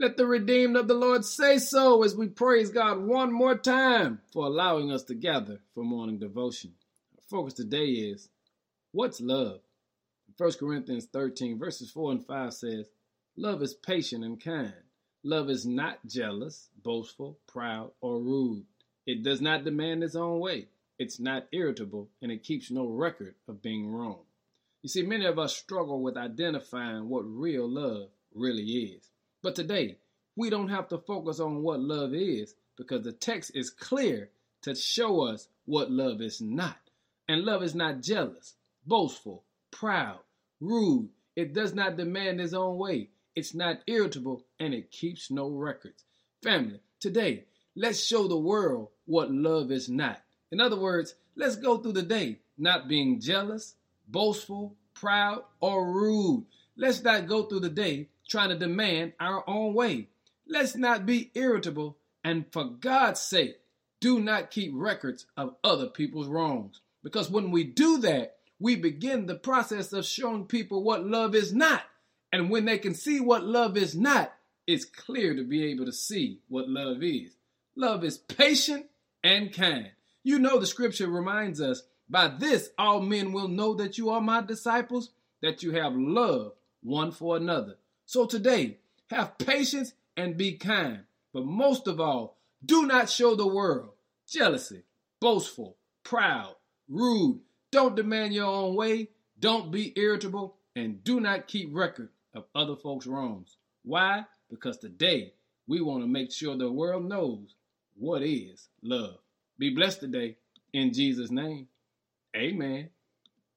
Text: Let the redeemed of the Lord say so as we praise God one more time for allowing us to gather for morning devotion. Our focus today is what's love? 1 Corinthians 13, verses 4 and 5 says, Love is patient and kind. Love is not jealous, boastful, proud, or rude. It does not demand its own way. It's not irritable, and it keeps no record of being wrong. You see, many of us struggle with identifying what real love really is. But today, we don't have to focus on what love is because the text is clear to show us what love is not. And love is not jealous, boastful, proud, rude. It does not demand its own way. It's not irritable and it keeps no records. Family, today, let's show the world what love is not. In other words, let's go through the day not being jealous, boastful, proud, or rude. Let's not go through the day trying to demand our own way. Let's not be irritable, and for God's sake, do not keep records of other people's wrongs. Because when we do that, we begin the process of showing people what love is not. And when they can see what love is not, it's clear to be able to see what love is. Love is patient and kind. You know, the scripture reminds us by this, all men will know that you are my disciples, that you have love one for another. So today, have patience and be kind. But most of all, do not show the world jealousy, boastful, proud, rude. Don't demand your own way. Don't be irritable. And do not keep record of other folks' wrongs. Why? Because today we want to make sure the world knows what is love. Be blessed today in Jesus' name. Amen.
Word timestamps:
Let 0.00 0.16
the 0.16 0.26
redeemed 0.26 0.76
of 0.76 0.86
the 0.86 0.94
Lord 0.94 1.24
say 1.24 1.58
so 1.58 2.04
as 2.04 2.14
we 2.14 2.28
praise 2.28 2.70
God 2.70 3.00
one 3.00 3.32
more 3.32 3.58
time 3.58 4.20
for 4.32 4.46
allowing 4.46 4.92
us 4.92 5.02
to 5.04 5.14
gather 5.16 5.58
for 5.74 5.82
morning 5.82 6.20
devotion. 6.20 6.74
Our 7.16 7.22
focus 7.28 7.54
today 7.54 7.86
is 7.86 8.28
what's 8.92 9.20
love? 9.20 9.58
1 10.36 10.52
Corinthians 10.52 11.06
13, 11.12 11.58
verses 11.58 11.90
4 11.90 12.12
and 12.12 12.24
5 12.24 12.54
says, 12.54 12.88
Love 13.36 13.60
is 13.60 13.74
patient 13.74 14.24
and 14.24 14.40
kind. 14.40 14.72
Love 15.24 15.50
is 15.50 15.66
not 15.66 15.98
jealous, 16.06 16.68
boastful, 16.80 17.40
proud, 17.48 17.90
or 18.00 18.20
rude. 18.20 18.66
It 19.04 19.24
does 19.24 19.40
not 19.40 19.64
demand 19.64 20.04
its 20.04 20.14
own 20.14 20.38
way. 20.38 20.68
It's 21.00 21.18
not 21.18 21.48
irritable, 21.50 22.08
and 22.22 22.30
it 22.30 22.44
keeps 22.44 22.70
no 22.70 22.86
record 22.86 23.34
of 23.48 23.62
being 23.62 23.92
wrong. 23.92 24.20
You 24.80 24.90
see, 24.90 25.02
many 25.02 25.24
of 25.24 25.40
us 25.40 25.56
struggle 25.56 26.00
with 26.00 26.16
identifying 26.16 27.08
what 27.08 27.22
real 27.22 27.68
love 27.68 28.10
really 28.32 28.62
is. 28.62 29.10
But 29.48 29.54
today, 29.54 29.96
we 30.36 30.50
don't 30.50 30.68
have 30.68 30.88
to 30.88 30.98
focus 30.98 31.40
on 31.40 31.62
what 31.62 31.80
love 31.80 32.12
is 32.12 32.54
because 32.76 33.02
the 33.02 33.12
text 33.12 33.52
is 33.54 33.70
clear 33.70 34.28
to 34.60 34.74
show 34.74 35.22
us 35.22 35.48
what 35.64 35.90
love 35.90 36.20
is 36.20 36.42
not. 36.42 36.76
And 37.30 37.46
love 37.46 37.62
is 37.62 37.74
not 37.74 38.02
jealous, 38.02 38.56
boastful, 38.84 39.44
proud, 39.70 40.18
rude. 40.60 41.08
It 41.34 41.54
does 41.54 41.72
not 41.72 41.96
demand 41.96 42.42
its 42.42 42.52
own 42.52 42.76
way. 42.76 43.08
It's 43.34 43.54
not 43.54 43.78
irritable 43.86 44.44
and 44.60 44.74
it 44.74 44.90
keeps 44.90 45.30
no 45.30 45.48
records. 45.48 46.04
Family, 46.42 46.80
today, 47.00 47.44
let's 47.74 48.04
show 48.04 48.28
the 48.28 48.36
world 48.36 48.88
what 49.06 49.32
love 49.32 49.72
is 49.72 49.88
not. 49.88 50.20
In 50.52 50.60
other 50.60 50.78
words, 50.78 51.14
let's 51.36 51.56
go 51.56 51.78
through 51.78 51.92
the 51.92 52.02
day 52.02 52.40
not 52.58 52.86
being 52.86 53.18
jealous, 53.18 53.76
boastful, 54.08 54.76
proud, 54.92 55.42
or 55.60 55.90
rude. 55.90 56.44
Let's 56.76 57.02
not 57.02 57.26
go 57.26 57.44
through 57.44 57.60
the 57.60 57.70
day 57.70 58.08
trying 58.28 58.50
to 58.50 58.58
demand 58.58 59.14
our 59.18 59.42
own 59.48 59.74
way. 59.74 60.08
Let's 60.46 60.76
not 60.76 61.06
be 61.06 61.30
irritable, 61.34 61.98
and 62.22 62.46
for 62.52 62.64
God's 62.64 63.20
sake, 63.20 63.56
do 64.00 64.20
not 64.20 64.50
keep 64.50 64.72
records 64.74 65.26
of 65.36 65.56
other 65.64 65.86
people's 65.86 66.28
wrongs. 66.28 66.80
Because 67.02 67.30
when 67.30 67.50
we 67.50 67.64
do 67.64 67.98
that, 67.98 68.36
we 68.60 68.76
begin 68.76 69.26
the 69.26 69.34
process 69.34 69.92
of 69.92 70.04
showing 70.04 70.46
people 70.46 70.82
what 70.82 71.06
love 71.06 71.34
is 71.34 71.52
not. 71.52 71.82
And 72.32 72.50
when 72.50 72.64
they 72.64 72.78
can 72.78 72.94
see 72.94 73.20
what 73.20 73.44
love 73.44 73.76
is 73.76 73.96
not, 73.96 74.32
it's 74.66 74.84
clear 74.84 75.34
to 75.34 75.44
be 75.44 75.64
able 75.66 75.86
to 75.86 75.92
see 75.92 76.40
what 76.48 76.68
love 76.68 77.02
is. 77.02 77.34
Love 77.76 78.04
is 78.04 78.18
patient 78.18 78.86
and 79.24 79.52
kind. 79.52 79.90
You 80.22 80.38
know, 80.38 80.58
the 80.58 80.66
scripture 80.66 81.08
reminds 81.08 81.60
us 81.60 81.82
by 82.08 82.28
this, 82.28 82.70
all 82.78 83.00
men 83.00 83.32
will 83.32 83.48
know 83.48 83.74
that 83.74 83.98
you 83.98 84.10
are 84.10 84.20
my 84.20 84.42
disciples, 84.42 85.10
that 85.42 85.62
you 85.62 85.72
have 85.72 85.94
love 85.94 86.52
one 86.82 87.12
for 87.12 87.36
another. 87.36 87.76
So 88.08 88.24
today, 88.24 88.78
have 89.10 89.36
patience 89.36 89.92
and 90.16 90.38
be 90.38 90.54
kind. 90.54 91.00
But 91.34 91.44
most 91.44 91.86
of 91.86 92.00
all, 92.00 92.38
do 92.64 92.86
not 92.86 93.10
show 93.10 93.34
the 93.34 93.46
world 93.46 93.90
jealousy, 94.26 94.84
boastful, 95.20 95.76
proud, 96.04 96.54
rude. 96.88 97.40
Don't 97.70 97.94
demand 97.94 98.32
your 98.32 98.46
own 98.46 98.74
way. 98.74 99.10
Don't 99.38 99.70
be 99.70 99.92
irritable. 99.94 100.56
And 100.74 101.04
do 101.04 101.20
not 101.20 101.48
keep 101.48 101.68
record 101.70 102.08
of 102.32 102.46
other 102.54 102.76
folks' 102.76 103.06
wrongs. 103.06 103.58
Why? 103.84 104.24
Because 104.48 104.78
today 104.78 105.34
we 105.66 105.82
want 105.82 106.02
to 106.02 106.08
make 106.08 106.32
sure 106.32 106.56
the 106.56 106.72
world 106.72 107.04
knows 107.04 107.56
what 107.94 108.22
is 108.22 108.68
love. 108.82 109.18
Be 109.58 109.68
blessed 109.68 110.00
today 110.00 110.38
in 110.72 110.94
Jesus' 110.94 111.30
name. 111.30 111.68
Amen. 112.34 112.88